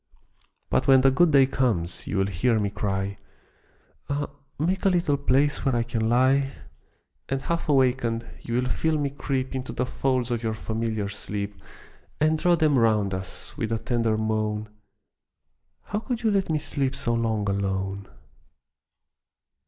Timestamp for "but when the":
0.71-1.11